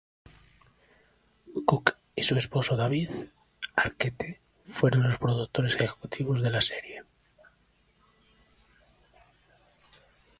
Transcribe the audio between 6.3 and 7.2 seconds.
de la serie.